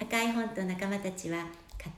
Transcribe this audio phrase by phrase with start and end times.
[0.00, 1.46] 赤い本と仲間たちは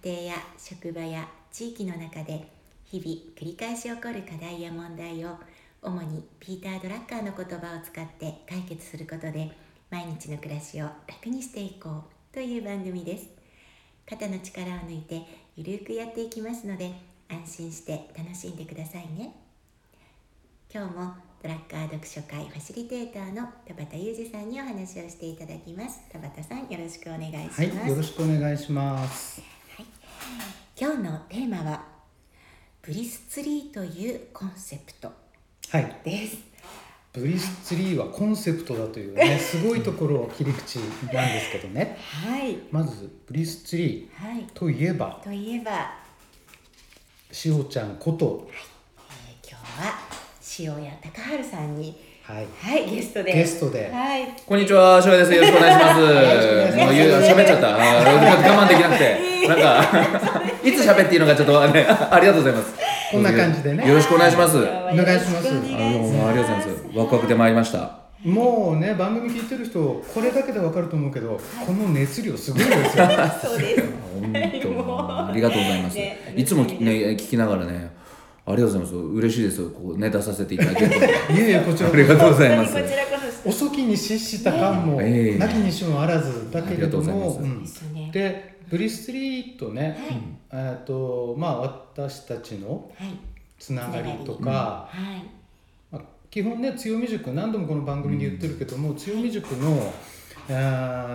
[0.02, 2.48] 家庭や職場や地域の中で
[2.84, 5.36] 日々繰り返し起こる課題や問題を
[5.82, 9.50] 主にピーター・ドラッカーの言葉を使って解決することで
[9.90, 13.28] 毎日の暮らしを楽にしていこうという番組です。
[14.08, 15.22] 肩の力を抜いて
[15.56, 16.92] ゆるくやっていきますので
[17.28, 19.34] 安心して楽しんでくださいね。
[20.72, 21.14] 今日も
[21.46, 26.00] ドラッカー読書会ファシリテーターの田畑裕二さんにお話をしていただきます。
[26.10, 29.40] 田畑さんよろしくお願いします、はい、よろしくお願いします。
[30.76, 31.84] 今日のテーマは
[32.82, 35.12] ブリスツリーというコンセプト。
[35.70, 36.38] はい、です。
[37.12, 41.96] ブリスツリーはコンセプトだというね、 すごいところを切り口なんですけどね。
[42.00, 42.58] はい。
[42.72, 45.94] まずブリスツリはいーといえば、といえば、
[47.30, 48.76] しおちゃんこと、えー
[49.48, 50.25] 今日は
[50.58, 55.32] 塩谷隆治さんにはい、はいゲストでゲストではいこんにちは、翔平です。
[55.32, 56.00] よろしくお願いします。
[56.76, 57.68] もう言う喋っちゃった。
[57.76, 59.18] 我慢できなくて。
[59.46, 62.74] なんか、いつ喋っていいのかちょっとね、ありがとうございます。
[63.12, 64.56] こんな感じでねよろしくお願いします。
[64.58, 66.98] お願いしますよろくお願いしますのありがとうございます。
[66.98, 68.06] ワクワクで参りました。
[68.24, 69.78] もうね、番組聞いてる人、
[70.12, 73.06] これだけでわかると思うけど、この熱量すごいですよ。
[73.40, 73.84] そうです
[74.20, 76.18] 本当、ありがとうございます ね。
[76.34, 77.90] いつもね、聞きながらね、
[78.46, 78.94] ありがとうございます。
[78.94, 79.68] 嬉しいです。
[79.70, 80.96] こうね、出させていただけると。
[80.96, 81.00] い
[81.40, 82.76] えいえ、こちらありがとうございます
[83.44, 87.40] 遅きに失した感も、ええなきにしもあらずだけれども、
[88.12, 89.96] でブリスツリーとね、
[90.52, 93.08] えっとまあ私たちのはい。
[93.58, 95.24] つながりとか、はい。
[95.90, 99.92] まあ、基本ね強み塾何度もこの番組で言ってるけども、強み塾の
[100.50, 100.52] あ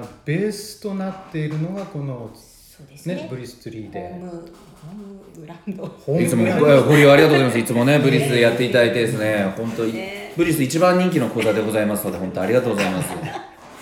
[0.04, 3.16] ーベースとなっているのがこの、そうですね。
[3.16, 4.20] ね、ブリスツリーで
[4.86, 6.20] ムホームブランド。
[6.22, 6.44] いつも
[6.88, 7.58] ご利用ありがとうございます。
[7.60, 10.34] いつもね、ブリスでやっていただいてですね、本当にね。
[10.38, 13.10] ブリス一番人気の講座でございますので、本当 ありがとうございます。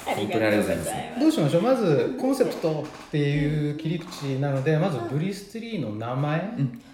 [0.05, 0.91] 本当にありがとうございます。
[1.19, 1.61] どうしましょう？
[1.61, 6.41] まずコンセプトっていう切り口なのでまずブリスツリーの名前、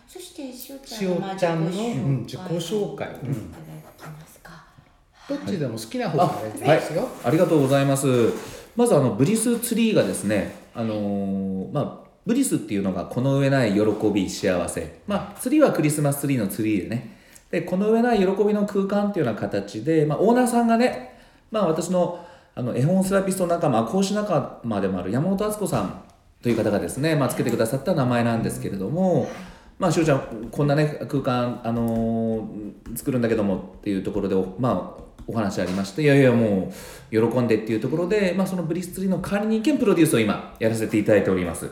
[0.08, 1.98] そして塩しちゃんのおちゃんの、自己紹介。
[2.04, 3.32] うん自己紹介、うん。
[3.32, 4.64] いただきますか。
[5.30, 8.08] どっちでも好きな方からいいですよ、ありがとうございます。
[8.76, 13.82] まずあのブリスツリーがですね、あのーまあブリスっていうのがこの上ない喜
[14.14, 15.02] び幸せ。
[15.08, 17.18] まあツリーはクリスマスツリーのツリーでね。
[17.52, 21.20] でこの上ない喜びの空間っていうような形で、まあオーナーさんがね、
[21.52, 22.26] まあ私の
[22.56, 26.04] あの絵本セラピスト仲間、講師仲間でもある山本敦子さん
[26.42, 29.30] という方がですね、まあつけてくださった名前なんですけれども。
[29.78, 36.72] まあ、しおちゃんこんなね空間、あのー作るんだけどもっていうところでまあお話ありましていやいやも
[37.12, 41.70] う喜んでっていうところで、まあ、そのブリスツリーの管理人兼プロデュースを今やらせていただいております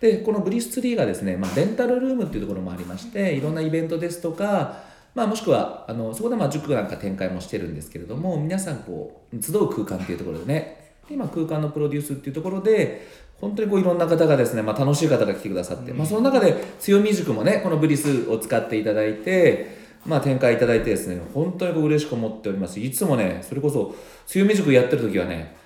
[0.00, 4.82] でこのブリスツリーがですね、まあ、レンタルルームっていうところもありましていろんなイベントですとか、
[5.14, 13.06] まあ、もしくはあのそこでまあ塾なんか展開もしてるんですけれども皆さんこう集う空間っていうところでね今空間のプロデュースっていうところで
[13.40, 22.80] 本当にこういろんな方がですね、まあ、楽しい方が来てくださって、まあ、その中で強み塾もねこのブリスを使っていただいて、まあ、展開いただいてですね本当にこう嬉しく思っております。
[22.80, 23.94] いつもねそれこそ
[24.26, 25.56] 強み塾やってる時はね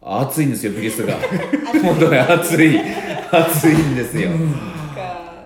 [0.00, 1.14] 暑いんですよブリスが。
[1.82, 2.78] 本当ね暑い
[3.30, 4.30] 暑いんですよ、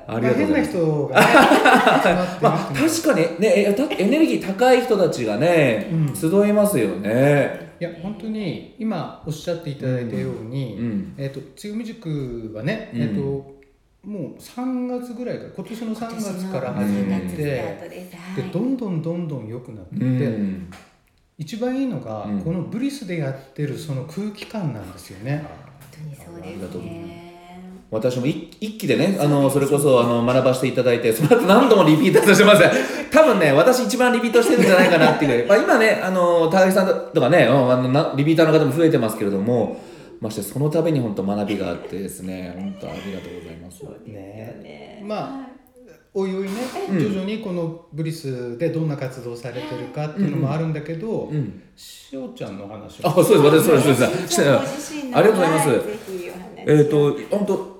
[0.07, 0.77] ありがとうございます。
[0.77, 1.27] まあ、変な人が、ね、
[2.41, 6.17] まあ、確かにねえたエネルギー高い人たちがね、うん。
[6.17, 7.69] 集いますよね。
[7.81, 11.15] いや本当に今おっしゃっていただいたように、うん。
[11.19, 13.03] えっ、と強み塾はね、うん。
[13.03, 13.59] えっ、と
[14.05, 20.71] もう3月ぐらいから今年の3月から始うんめて、3月スタートでどんどんどんどん良くなっていって、うん。
[21.37, 22.41] 一番いいのが、うん。
[22.41, 25.45] このブリスでやってるその空気感なんですよね。
[25.93, 27.28] 本当にそうですね
[27.91, 32.63] 私も一一期でねあのそれこそあの学ばせていただいてその後何度もリピートさせてます
[33.11, 35.47] 多分ね私一番リピートしてるんじゃないかなっていう。
[35.47, 39.81] まあ、今ねあの高木さんとかねうんあのなリピーターの方も増えてますけれども
[40.21, 43.83] ましてその度に本当学びがあってですね本当ありがとうございます。
[44.07, 45.03] ね。
[45.05, 45.49] まあ
[46.15, 46.51] おいおいね、
[46.91, 51.63] 徐々にこのブリスでどんな活動されてるかっていうのもあるんだけど、うん。
[51.77, 54.35] しおちゃんの話あそうです私そうですそうです。
[54.35, 55.71] しおちゃんご自身のありがとうございます。
[56.57, 57.78] えっ、と本当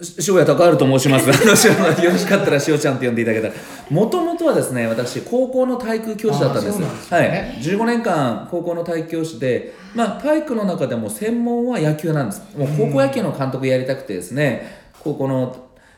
[0.00, 1.26] し塩谷隆治と申します。
[2.04, 3.54] よろしかったらしおちゃんと呼んでいただけたら。
[3.90, 6.78] もともとはですね、私、高校の体育教師だったんです。
[6.78, 7.62] ですはねい。
[7.62, 12.42] 15年間、高校の体育教師で、まあ、体育の中でも専門は野球なんです。
[12.56, 14.70] もう高校野球の監督やりたくてですね、
[15.02, 15.56] 高校の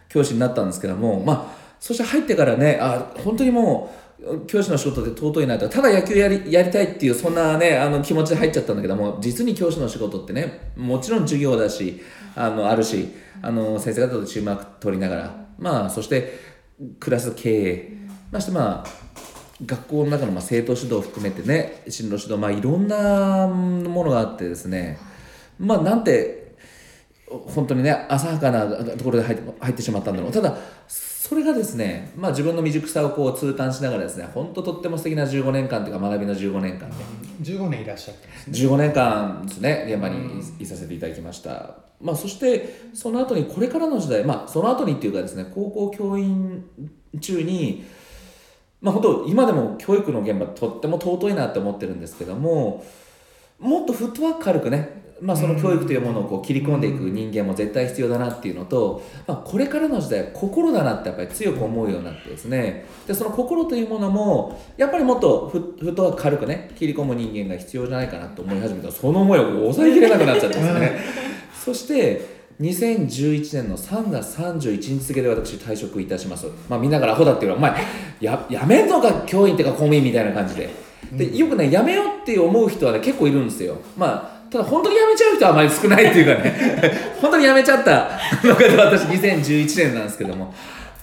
[0.08, 4.00] 教師になったんですけども、まあ、そして入ってからね、あ、本当にもう、
[4.47, 12.02] 教師の仕事で尊いなとただ野球やりやりたいっていうそんなねあの気持ちで入っちゃったんだけども実に教師の仕事ってねもちろん授業だし
[12.37, 13.08] あのあるし
[13.43, 16.38] あの先生方と注目取りながらまあそして
[16.99, 17.93] クラス経営。
[18.31, 19.11] ましてまあ
[19.67, 24.99] 学校の中のまあ生徒指導を含めてね進路指導まあいろんなものがあってですね。
[25.59, 26.55] まあなんて
[27.29, 30.33] 本当にね浅はかなところで入って入ってしまったんだろう。
[30.33, 30.56] ただ
[31.31, 36.97] それがですね、まあ、自分の未熟さをこう痛感しながらですね本当とっても素敵な15年間というか学びの15年間で。
[37.43, 38.69] 15年いらっしゃったんですね。
[38.69, 46.65] 15年間ですね現場にいさせていただきました、まあ、そしてその後にこれからの時代、まあ、その後にっていうかですね高校教員
[47.21, 47.85] 中に
[48.81, 52.85] まあ本当今でも教育の現場とっても尊いなって思ってるんですけども
[53.61, 62.87] もっとフットワーク軽くね、まあ、その教育というものをこう切り込んでいく人間も絶対必要だなっていうのと、まあ、これからの時代は心だなってやっぱり強く思うようになってですね。
[63.07, 68.91] でその心というものもやっぱりもっとフットワーク軽くね切り込む人間が必要じゃないかなと思い始めた。
[68.91, 70.99] その思いを抑えきれなくなっちゃってですね。
[71.53, 76.47] そして2011年の3月31日付で私退職いたします。
[76.69, 77.85] まあみんなからアホだっていうのはお前
[78.21, 83.77] ややめんのか教員っていうか公務員みたいな感じででよくねやめようって思う人はね結構いるんですよ。
[83.97, 86.93] まあただ本当にやめちゃう人はあまり少ないっていうかね。
[87.21, 88.11] 本当にやめちゃった。
[88.43, 90.53] のが私2011年なんですけども。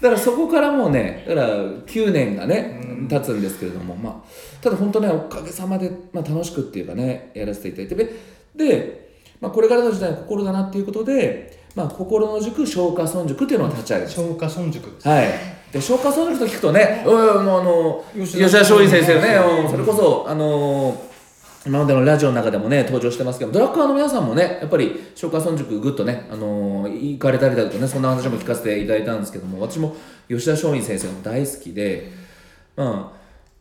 [0.02, 3.96] だからそこからもうねだから9年がね経つんですけれども。
[3.96, 4.14] まあ
[4.62, 7.96] ただ本当ねおかげさまで、まあ、楽しくっていうかねやらせていただいて。
[7.96, 8.10] で
[8.56, 9.10] で、
[9.40, 15.57] まあ、これからの時代は心だなっていうことで、まあ、心の塾松下村塾っていうのを立ち上げました松下村塾です、はい。
[15.72, 17.10] で、松下村塾と聞くとね、う
[17.42, 19.70] ん、もうあの、吉田松陰先生ね、うん。
[19.70, 21.04] それこそ、あの
[21.66, 29.96] 今までのラジオの中でもね、登場してますけど、ドラッカーの皆さんもね、やっぱり、松下村塾ぐっとね、あの行かれたりだとかね、そんな話も聞かせていただいたんですけども、私も
[30.30, 32.12] 吉田松陰先生が大好きで、
[32.78, 33.14] ま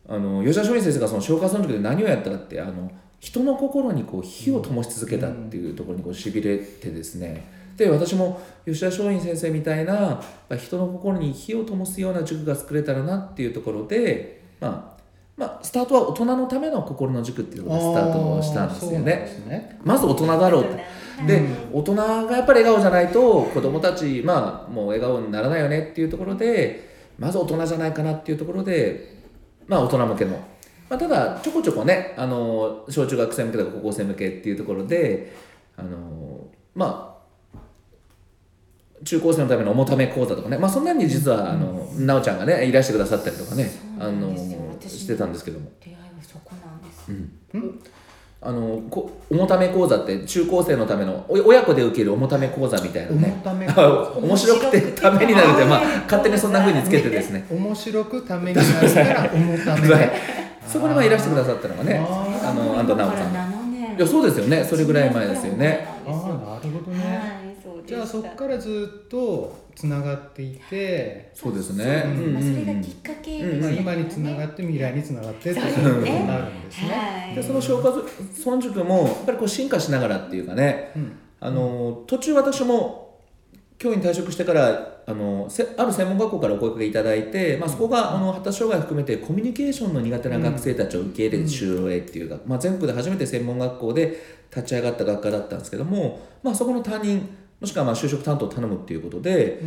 [0.07, 2.89] あ、あの吉田松陰先生がその松下村塾で何をやったかって、あの、
[3.19, 15.01] 人の心にこう火を灯し続けたっていうところにこうしびれてですね、で私も吉田松陰先生みたいなまあ人の心に火を灯すような塾が作れたらなっていうところで、まあ、
[15.37, 19.43] まあスタートは大人のための心の塾っていうのがスタートしたんですよね。
[19.47, 19.79] ね。
[19.83, 20.83] まず大人だろうって。
[21.25, 21.41] で、
[21.71, 29.17] 大人がやっぱり笑顔じゃないと子供たちまあもう笑顔にならないよねっていうところでまず大人じゃないかなっていうところで
[29.67, 30.31] まあ大人向けの、
[30.89, 35.33] まあ、ただちょこちょこねあの小中学生向けとか高校生向けっていうところで
[35.75, 37.16] あのまあ
[39.03, 44.35] 中高生のためのおもため講座とかね、まあ、そんなに実はあの、なおちゃんがねいらしてくださったりとかねあの
[44.79, 45.69] してたんですけども。
[45.79, 47.89] 出会いはそこなんです、
[48.39, 57.45] あのこおもため講座って中高生のためのお親子で受けるおもため講座みたいなおもねため面白くてためになるって、まあ、勝手にそんな風につけてですね。
[57.49, 59.89] 面白くためになるからおもため。
[59.93, 60.11] はい
[60.67, 64.63] そこにまあいらしてくださったのがねああの安藤直子さん7年いやそうですよね。
[64.63, 65.87] それぐらい前ですよね。
[66.05, 67.46] ああなるほどね、はい
[67.77, 72.01] そうでしたじゃあそこからずっとつながっていて、そうですね。
[72.03, 72.33] そううん。
[72.33, 75.91] まあ、それがうんきっかけ今につながって未来につながってってそういうですね。
[75.93, 76.89] ことになるんですね。
[76.89, 77.35] はい。
[77.35, 80.91] でその消化村塾もやっぱりこう進化しながらっていうかね。
[80.95, 81.17] うん。
[81.39, 83.19] あの途中私も
[83.77, 94.17] 教員退職してからあのせある専門学校からお声かけいただいて、まあ、そこがあの発達障害含めてコミュニケーションの苦手な学生たちを受け入れる就労へっていうか、まあ、全国で初めて専門学校で
[94.49, 99.61] 立ち上がった学科だったんですけども、まあ、そこの担任もしくはまあ就職担当を頼むっていうことで、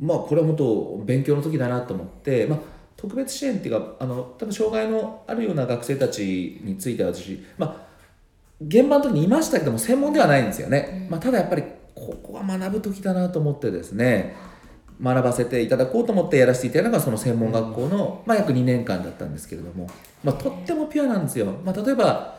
[0.00, 2.58] まあこれは本当勉強の時だなと思って、まあ、
[3.00, 7.86] 特別支援っていうかあの多分障害のあるような学生たちについては私、まあ、
[8.60, 11.62] 現場の時にいましたけども専門ではないんですよね、まあ、ただやっぱり
[11.94, 14.36] ここは学ぶ時だなと思ってですね
[15.02, 19.88] 学ばせていただこうと思ってやらせていただいたのがその専門学校の、まあ、約2年間だったんですけれども、
[20.22, 22.36] まあ、とってもピュアなんですよ、まあ、例えば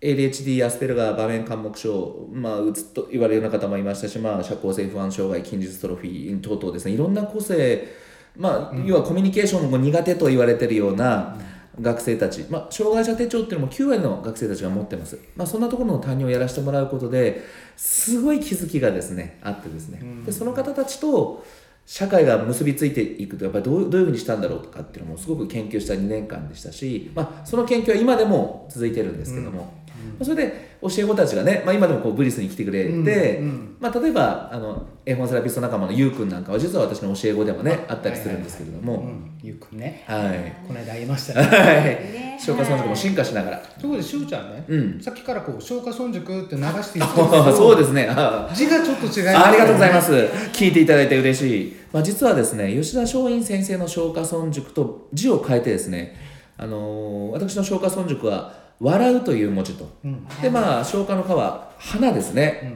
[0.00, 6.92] ADHD アスペルガー場面緘黙症、まあ、うつと言われるような方もいましたし、まあ、社交性不安障害筋術トロフィー等々ですね。
[6.92, 7.88] いろんな個性、
[8.36, 11.36] まあ、要はコミュニケーションも苦手と言われてるような
[11.80, 17.44] 学生たち、まあ、障害者手帳っていうのも9割の学生たちが持ってます、まあ、そんなところの担任をやらせてもらうことで
[17.76, 21.44] すごい気づきがですねあってですね、でその方たちと
[21.86, 29.72] 社会が結びついていくとやっぱりどうどういうふうにしたんだろうとかっていうのもすごく研究した2年間でしたし、まあ、その研究は今でも続いてるんですけども、
[30.18, 40.04] まあそれで教え子たちがね、まあ、今でもこうブリスに来てくれて、うんうんまあ、例えばあの絵本セラピスト仲間のゆうくんなんかは実は私の教え子でもねあったりするんですけれどうも、ん、ゆうくんね。
[40.06, 40.66] はい。
[40.66, 41.46] この間会いましたね。
[41.46, 42.40] はい。
[42.40, 45.00] 消化村塾も進化しながら、ところでしゅうちゃんね、うん。
[45.00, 48.06] さっきからこう消化村塾って流しているけどそうですね。
[48.08, 50.12] あ字がちょっと違いますあありがとうございます。
[50.52, 56.16] 聞いていただいて嬉しい、まあ、実はですね吉田松陰先生の消化村塾と字を変えてですね、
[56.56, 59.88] あのー私の消化村塾は「笑う」という文字と。
[60.04, 60.26] うん。
[60.42, 62.74] でまあ消化の化は花ですね、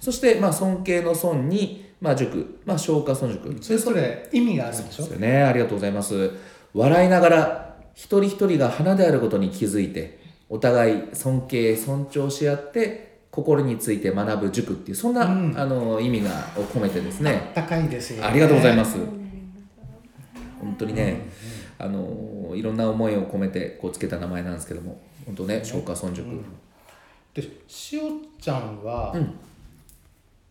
[0.00, 3.56] そしてまあ尊敬の尊に、まあ、塾、まあ、消化村塾。
[3.62, 5.04] それぞれ意味があるんでしょ？
[5.04, 5.42] そうですよね。
[5.42, 6.30] ありがとうございます。
[6.74, 15.54] 笑いながら一人一人が花であることに気づいてお互い尊敬尊重し合って心について学ぶ塾っていうそんな、うん。
[15.56, 17.52] あの意味がを込めてですね。
[17.54, 18.96] 高いですよ、ね、ありがとうございます。
[20.60, 21.28] 本当にね、
[21.78, 25.00] あのいろんな思いを込めてこうつけた名前なんですけども。
[25.26, 26.26] 本当ね松下村塾、
[27.32, 28.02] でしお
[28.38, 29.34] ちゃんは、うん。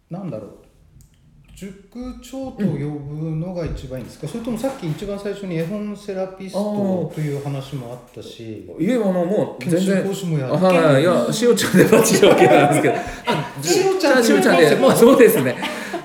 [0.10, 0.50] なんだろう。
[1.56, 8.68] 塾長と呼ぶのが一番いいんですか、それともさっき一番最初に絵本セラピストという話もあったし。
[8.80, 10.04] いえあのもう全然。
[10.04, 12.96] 講師もやってはいはいいやしおちゃんでバッチリ OK なんですけど。
[13.62, 14.88] しおちゃんしおちゃんでも。
[14.88, 15.56] うそうですね。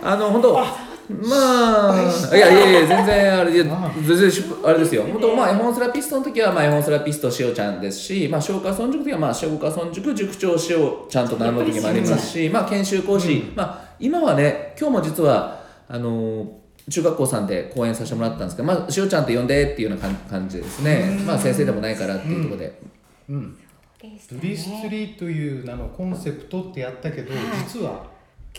[0.02, 3.92] あの本当まあいやいやいや全然あれいやあ。
[4.06, 5.04] 全然しあれですよ。
[5.04, 16.58] 本当まあ絵本セラピストの時はまあ絵本セラピストしおちゃんですしまあ消化村塾の時はまあ消化村塾塾長しおちゃんと名乗る時もありますしまあ研修講師、まあ今はね今日も実はあの
[16.90, 22.80] 中学校さんで講演させてもらったんですけど、まあ、しおちゃんって呼んでっていうような感感じでですね、まあ、先生でもないからっていうところで、
[23.28, 23.58] うん。
[24.00, 24.08] ブ
[24.40, 27.34] リスツリーという名のコンセプトってやったけど、
[27.66, 28.06] 実は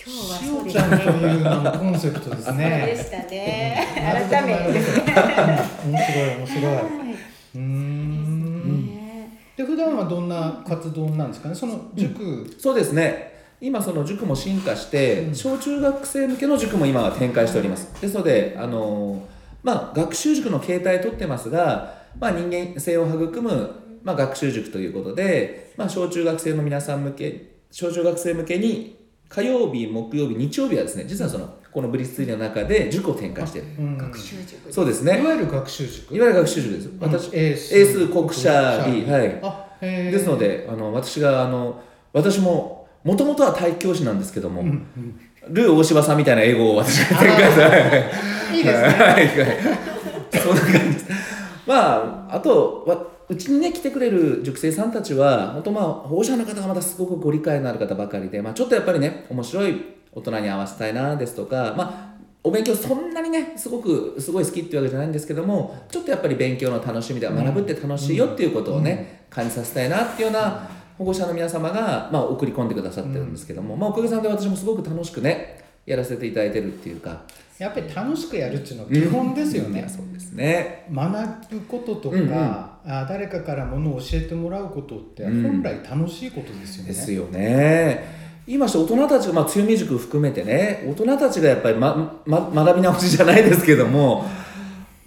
[0.01, 1.33] 今日はしそうですおちゃんとね。
[1.33, 4.29] いう名のコンセプトですそうでねしたね。
[4.29, 4.73] 改めて。
[4.73, 5.03] ですね
[5.85, 6.35] 面白い。
[6.37, 8.85] 面白いはうーん。
[8.87, 11.55] ねで普段はどんな活動なんですかね？
[11.55, 13.37] その塾、そうですね。
[13.59, 15.35] 今その塾も進化して、うん。
[15.35, 17.89] 小中学生向けの塾も今は展開しております。
[18.01, 19.27] ですのであの
[19.63, 28.97] まあ学習塾の形態とってますが、まあ、人間性を育む、まあ、学習塾ということで、まあ、小中学生の皆さん向け小中学生向けに
[29.29, 33.67] 火曜日木曜日日曜日はですね実はそのこのブリスツリーの中で塾を展開している。
[33.77, 33.97] うん。
[33.97, 35.21] 学習塾そうですね。
[35.21, 36.15] いわゆる学習塾。
[36.15, 36.89] いわゆる学習塾です。
[36.99, 37.77] 私エース。
[37.77, 40.11] エース国社理はい。
[40.11, 41.81] ですのであの私があの
[42.11, 44.63] 私ももともとは体育教師なんですけども、
[45.47, 47.77] ルー大柴さんみたいな英語を私が展開したは
[48.51, 48.57] い。
[48.57, 48.87] いいですね。
[48.87, 49.57] はいはい。
[50.41, 50.93] そんな感じ。
[50.93, 51.05] です
[51.67, 70.67] まああとわうちにね来てくれる塾生さんたちは本当まあ保護者の方がまたすごくご理解のある方ばかりで、まあ、ちょっとやっぱりね面白い大人に合わせたいなですとかまあお勉強そんなにねすごくすごい好きっていうわけじゃないんですけどもちょっとやっぱり勉強の楽しみでは学ぶって楽しいよっていうことをね、感じさせたいなっていうような
[70.97, 77.23] 保護者の皆様が、まあ、送り込んでくださってるんですけども、まあ、おかげさんで私もすごく楽しくねやらせていただいてるっていうか。
[77.57, 80.85] やっぱり楽しくやるっていうのは基本ですよね、そうですね。
[80.93, 82.33] 学ぶこととか、うんうん。
[82.33, 85.43] あ誰かからものを教えてもらうことってうん。
[85.43, 88.19] 本来楽しいことですよね、ですよね。
[88.47, 94.25] 今して大人たちが、まあ、強み塾含めてね大人たちがやっぱり、まま、学び直しじゃないですけども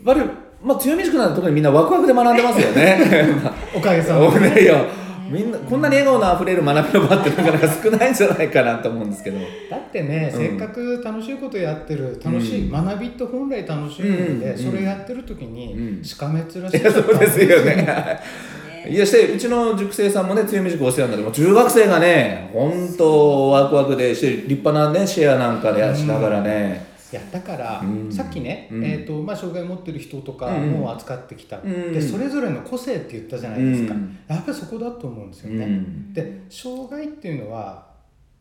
[0.05, 0.31] やっぱり、
[0.63, 3.01] まあ、強み塾なんて特にみんなワクワクで学んでますよね。
[3.75, 4.85] おかげさま おで、ねいや
[5.33, 9.39] みんなこんなに笑顔のあふれる学びの場ってなかなか少ないんじゃないかなと思うんですけど。
[9.71, 10.39] だってね、うん。
[10.39, 12.85] せっかく楽しいことやってる楽しい、うん。
[12.85, 14.59] 学びって本来楽しいので、うん。
[14.59, 16.05] それやってる時に、うん。
[16.05, 18.21] しかめっ面しいやそうですよね。
[18.89, 28.11] いやしてうちの塾生さんもね強み塾お世話になって中学生がね本当ワクワクでして立派なねシェアなんかでしながらね、いやだから、うん。
[28.11, 28.85] さっきね、うん。
[28.85, 30.71] えーとまあ、障害を持ってる人とかうん。
[30.73, 31.93] も扱ってきた、ん。
[31.93, 34.19] でそれぞれの個性って言ったじゃないですか、うん。
[34.27, 36.13] やっぱりそこだと思うんですようね、ん。
[36.15, 37.87] で障害っていうのは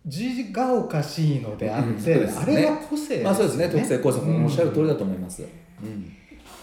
[0.07, 2.31] 字がおかしいのであって、ね。
[2.33, 3.23] あれは個性ですよね。
[3.25, 3.69] まあそうですね。
[3.69, 6.11] 特性工作うんおっしゃる通りだと思います、うん。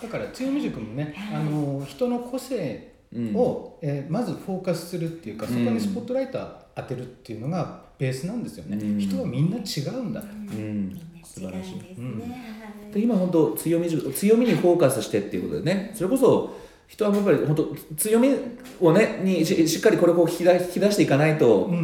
[0.03, 3.35] だから強み塾もねあの人の個性うん。
[3.35, 6.39] を、えーまずフォーカスするっていうかそこにスポットライト
[6.75, 8.99] 当てるっていうのがベースなんですよね、うん。
[8.99, 11.79] 人はみんな違うんだと、うん素晴らしい。
[11.79, 12.91] ですね。
[12.93, 15.93] で今本当強み塾強みにフォーカスしてっていうことでね。
[15.95, 16.57] それこそ
[16.87, 18.31] 人はやっぱり本当強み
[18.81, 21.79] をねにししっかりこれを引き出引き出していかないと、うんう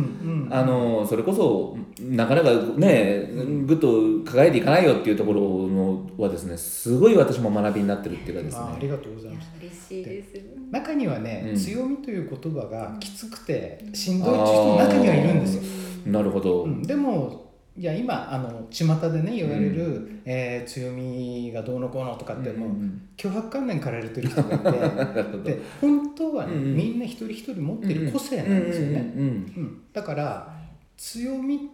[0.46, 0.48] ん。
[0.50, 3.28] あのそれこそなかなかね
[3.66, 9.48] ぐっと輝いていかないよっていうところのはですねすごい私も学びになってるっていうかですあありねがとうございます。
[9.60, 10.40] 嬉しいです。
[10.70, 11.56] 中にはね、うん。
[11.56, 15.62] 強みという言葉がきつくてしんどいっていう人も中にはいるんですよ、
[16.06, 17.43] なるほど、うん、でも
[17.76, 24.59] いや今あの巷でね言われる、えー強みがどうのこうのとかってもう、うん脅迫観念かられてる人がい
[24.97, 25.45] なるほど。
[25.45, 26.76] てで本当はね、うんうん。
[26.76, 29.31] みんな一人一人持ってる個性なんですよね、うんうんう
[29.66, 30.54] んだから
[30.97, 31.71] 強み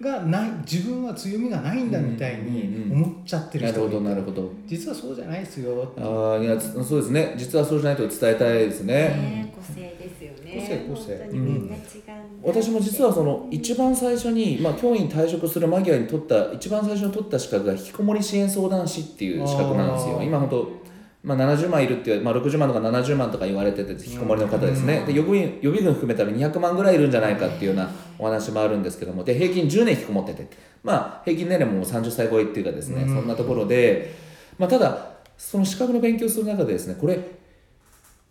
[0.00, 7.34] がない自分は強みがないんだみたいにうんうん思っちゃってるなるほど人がいてなるほど実はそうじゃないですよああいやつそうですね。
[7.36, 9.95] 実はそうじゃないと伝えたいですね、ね個性
[10.46, 10.60] ね。
[10.60, 11.18] 個性個性。
[11.18, 20.22] 本当にみんな違うんだ私も実はその一番最初に、まあ、教員退職する間際に取った一番最初に取った資格が引きこもり支援相談士っていう資格なんですよ。
[20.22, 20.86] 今本当
[21.26, 30.46] まあ、70万いるっていう、まあ、60万とか70万とか言われてて引きこもりの方ですね、で予備軍予備軍含めたら200万ぐらいいるんじゃないかっていうようなお話もあるんですけどもで平均10年引きこもってて、
[30.84, 33.14] まあ、平均年齢も30歳超えっていうかですね、うん。
[33.16, 34.14] そんなところで、
[34.56, 37.18] まあ、ただその資格の勉強する中でですねこれ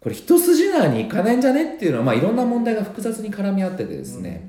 [0.05, 1.73] これ一筋縄にいかないんじゃね？
[1.73, 4.47] っていうのは、まあ、いろんな問題が複雑に絡み合っててですね、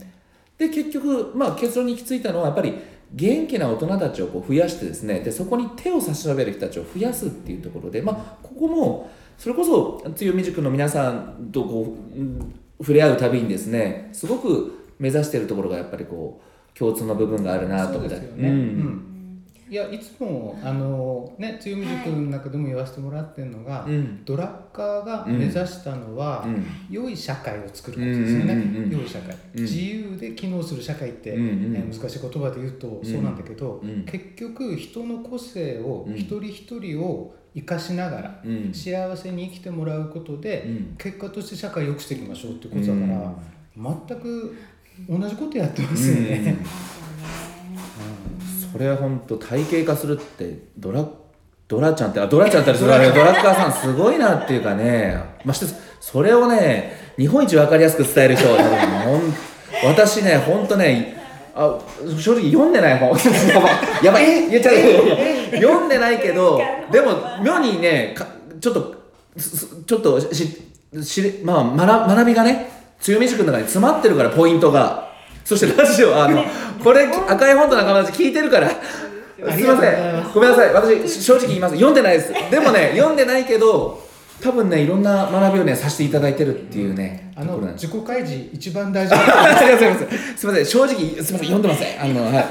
[0.58, 2.74] で結局、まあ、結論に行き着いたのはやっぱり
[3.14, 5.20] 元気な大人たちをこう増やしてですね。
[5.20, 16.42] でそこに手を差し伸べる人たちを増やすっていうところで、まあ、ここもそれこそ強み塾の皆さんとこう、うん触れ合うたびにですねすごく目指しているところがやっぱりこ
[16.74, 19.15] う共通の部分があるなと思ってそうですよね、ううんん
[19.68, 24.24] いやいつもあのね強み塾の中でも言わせてもらってるのが、うん。
[24.24, 26.64] ドラッカーが目指したのは、うん。
[26.88, 28.84] 良い社会を作ることですよね、うんうんうん。
[28.84, 29.62] うん良い社会、うん。
[29.62, 31.76] 自由で機能する社会って、うんうん。
[31.76, 34.04] えー難しい言葉で言うとそうなんだけど、うん。
[34.04, 36.14] 結局人の個性をうん。
[36.14, 38.72] 一人一人を生かしながら、うん。
[38.72, 40.96] 幸せに生きてもらうことで、うん。
[40.96, 43.34] 結果として社会を良くしていきましょうってことだから、
[44.08, 44.56] 全く
[45.08, 46.56] 同じことやってますよね。
[48.76, 51.04] うんそれは本当体系化するってドラ
[51.68, 55.20] ドラちゃんってあドラちゃんってそれあれ ドラッカーさんすごいなっていうかね。
[55.44, 55.66] まして
[56.00, 58.58] それをね日本一分かりやすく伝える人は
[59.04, 59.34] ほん
[59.84, 61.16] 私ね本当ね
[61.54, 61.78] あ
[62.18, 63.16] 正直読んでない本。
[64.02, 65.56] やばい言っちゃう。
[65.56, 66.60] 読んでないけど
[66.92, 68.26] でも妙にねか
[68.60, 68.94] ちょっと
[69.86, 70.62] ちょっとし
[71.02, 75.05] しまあ学学びがね強み塾の中に詰まってるからポイントが
[75.46, 76.44] そしてラジオあの
[76.82, 78.68] これ赤い本と仲間たち聞いてるから。
[78.68, 78.74] す。
[79.60, 80.32] いません。
[80.34, 80.72] ごめんなさい。
[80.74, 81.74] 私正直言います。
[81.76, 82.32] 読んでないです。
[82.50, 84.04] でもね読んでないけど
[84.42, 89.14] 多分ねいろんな学びをねさせていただいてるっていうねあの自己開示一番大事。
[89.14, 89.20] な
[89.54, 90.08] あすすいません。
[90.36, 90.66] すいません。
[90.66, 92.02] 正直すいません読んでません。
[92.02, 92.46] あのはい。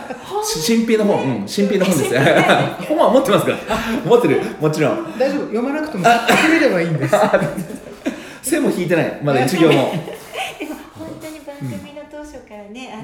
[0.45, 1.23] し新品の本。
[1.23, 2.15] うん新品の本です。
[2.87, 3.51] 本は持ってますか？
[3.51, 3.57] ら
[4.05, 4.41] 持ってる。
[4.61, 5.19] もちろん。
[5.19, 5.39] 大丈夫。
[5.47, 7.15] 読まなくても買ってくれればいいんです。
[8.41, 9.19] 線も引いてない。
[9.21, 9.91] まだ一行も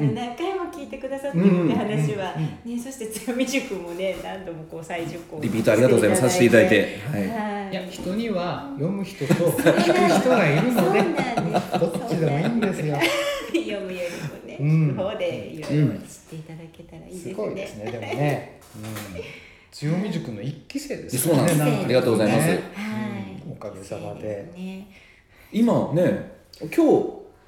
[0.02, 6.22] の何回も聞いてくださってるって話は、ねそして強み塾もね何度もこう再受講リピートありがとうございます。
[6.24, 7.00] させていただいて。
[7.12, 7.28] はい。
[7.28, 7.72] はい。
[7.72, 12.98] いや人には読む人と聞く人がいるのでそうなんですどっちでもいいんですよ。
[13.54, 14.96] 読むよりもね、うん。
[14.96, 15.98] 方でいろいろ知っ
[16.30, 17.32] ていただけたらいいですね。
[17.32, 19.22] すごいですねでもね、うん、
[19.72, 21.58] 強み塾の一期生ですそうなんです。
[21.64, 21.82] ね。
[21.86, 22.50] ありがとうございます。
[22.50, 22.60] はい、
[23.52, 24.52] おかげさまで。
[24.56, 24.88] ね。
[25.52, 26.82] 今ね今日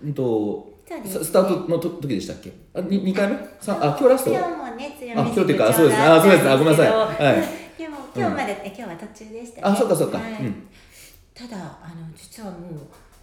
[0.03, 2.51] うんとそうですねススタートのと時でしたっけ？
[2.73, 3.37] あに二回目？
[3.59, 4.31] さあ今日ラスト？
[4.31, 5.97] 今日もね強みあ今日っていうかそうです。
[5.97, 6.49] ねあそうです。
[6.49, 6.89] あごめんなさい。
[6.91, 7.77] はい。
[7.77, 9.61] でも今日まで、今日は途中でしたね。
[9.63, 10.17] あそうかそうか。
[10.19, 10.31] はい。
[10.31, 10.67] うん。
[11.33, 12.59] ただあの実はもう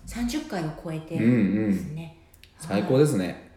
[0.07, 1.27] 三十回を超えてうんう
[1.69, 2.17] んですね。
[2.59, 3.51] 最高ですね。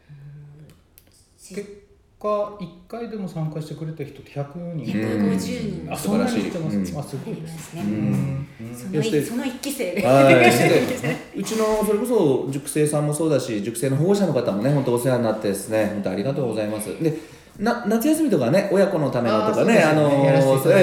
[1.37, 1.82] す結
[2.23, 5.93] 果一回でも参加してくれた人って100人150人。
[5.93, 6.49] あ素晴らしい。
[6.49, 6.99] そんなに来てます、うん。
[6.99, 7.35] あすごい。
[7.35, 9.21] ですすね。
[9.21, 10.07] その一期生で。
[10.07, 10.35] はい。
[11.35, 16.87] うちのそれこそ塾生さんもそうだし塾生の保護者の方もね本当お世話になってですね本当ありがとうございます。
[17.03, 17.13] で
[17.59, 20.09] な夏休みとかね親子のためのとかねあの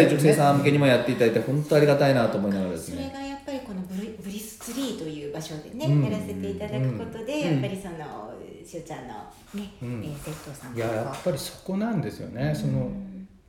[0.09, 2.91] 塾生さん向けにもやっていただいて本当ありがたいなと思いながらです。
[2.91, 6.05] それねがやっぱりこのブリブリスツリーという場所でね、うん。
[6.05, 7.53] やらせていただくことで、うん。
[7.55, 8.30] やっぱりその
[8.67, 9.15] しおちゃんの
[9.55, 10.03] ね、うん。
[10.05, 12.55] えー、生徒さんいややっぱりそこなんですよね。
[12.55, 12.91] その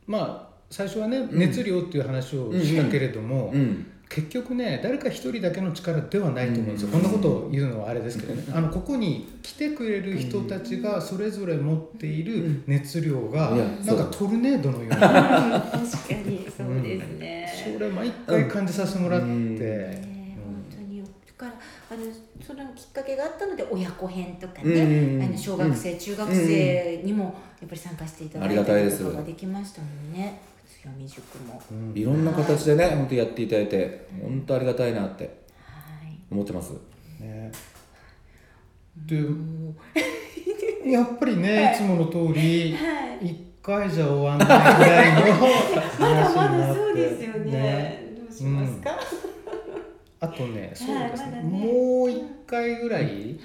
[0.08, 1.30] まあ最初はねん。
[1.32, 3.88] 熱量っていう話をしたけれども、うん。
[4.14, 6.94] 結局ね誰か一人だけの力ではないと思うんですよ、うん。
[6.96, 13.52] こんなことを言うのはあれですけどね、あのここに来てくれる人たちがそれぞれ持っている熱量が、
[13.86, 17.74] なんかトルネードのような、確かにそうですね。
[17.74, 19.56] それ毎回感じさせてもらって、うん。
[19.58, 21.54] ね本当にだから
[21.92, 22.00] あの
[22.42, 25.24] そのきっかけがあったので親子編とかうんね、うんうん。
[25.24, 27.34] あの小学生、中学生にもやっ
[27.70, 29.00] ぱり参加していただいありがたいです。
[29.00, 30.40] たりとかができましたもんね。
[30.82, 31.62] 強み塾も。
[31.70, 35.30] うんいろんな形でね本当やっていただいて本当ありがたいなっては
[36.08, 36.18] い。
[36.32, 36.72] 思ってます。
[37.20, 37.52] ね。
[39.06, 39.18] で
[40.90, 41.78] やっぱりねい。
[41.78, 43.26] つもの通りはい。
[43.28, 45.38] 一回じゃ終わんないぐらいの
[46.00, 48.14] まだ話になってまだそうですよね。
[48.18, 48.90] どうしますか？
[48.92, 48.98] は
[50.22, 53.40] あとねそうですね,、もう一回ぐらいい。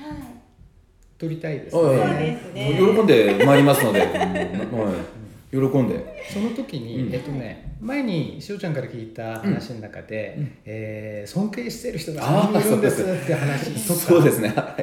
[1.18, 2.78] 撮りたいですはいそうねですね。
[2.78, 4.06] 喜んでまいりますので、
[5.50, 6.22] 喜んで。
[6.30, 7.14] その時に、うん。
[7.14, 10.52] えっとね前にしおちゃんから聞いた話の中で、うん。
[10.66, 14.48] えー尊敬してる人がいるんですそうって話とかそうですね。
[14.48, 14.76] は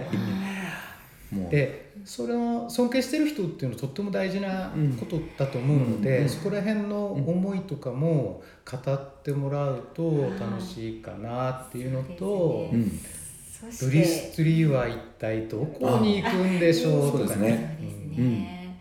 [1.32, 1.36] い。
[1.36, 1.52] もう。
[1.52, 12.70] でそれを尊敬してる人っていうのはとっても大事なことだと思うので、うんそこら辺の思いとかも語ってもらうと楽しいかなっていうのと、
[13.82, 18.74] ブリスツリーは一体どこに行くんでしょうとかね。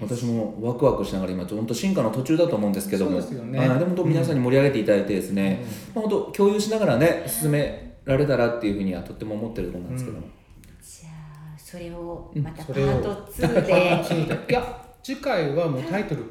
[0.00, 3.20] 私もワクワクしながら今本当進化の途中だと思うんですけども。
[3.20, 3.58] でね。
[3.58, 10.41] はいでも皆さんに盛り上げていただいてですね、まあ、本当共有しながらね進められたらっていうふうにはとっても思ってるところなんですけども、じゃあ
[11.72, 14.52] それをうんまたパート2 パーでト2で。
[14.52, 16.22] いや次回はもうタイトル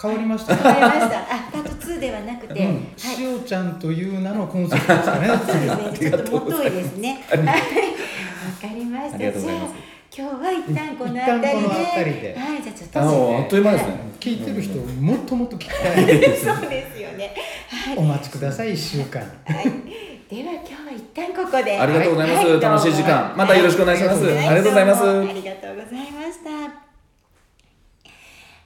[0.00, 0.56] 変わりました。
[0.56, 1.18] 変わりました。
[1.20, 2.74] あ、パート2ではなくて、うん。
[2.74, 2.98] はい。
[2.98, 5.28] しおちゃんという名のコンセプトですかね。
[5.28, 6.10] そうですね。
[6.10, 7.22] ちょっともっといですね。
[7.28, 7.38] はい。
[7.40, 7.58] わか
[8.74, 9.18] りました。
[9.18, 13.00] じゃあ今日は一旦この一辺りで、はい、じゃあちょっと。
[13.00, 16.04] あのあっという間ですね、聞いてる人もっともっと聞きたい。
[16.34, 17.34] そうですよね。
[17.94, 19.20] お待ちください1週間。
[19.20, 19.28] は
[19.60, 20.07] い。
[20.28, 21.78] では今日は一旦ここで。
[21.78, 26.50] ありがとうございます、は楽しい時間またよろしくお願いします、はいありがとうございますありがとうございました。